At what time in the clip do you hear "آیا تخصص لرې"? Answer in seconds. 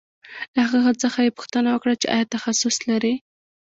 2.15-3.15